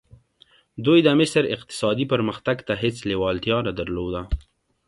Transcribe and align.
دوی 0.85 0.99
د 1.03 1.09
مصر 1.19 1.43
اقتصادي 1.55 2.05
پرمختګ 2.13 2.57
ته 2.67 2.73
هېڅ 2.83 2.95
لېوالتیا 3.09 3.57
نه 3.67 3.71
درلوده. 3.79 4.21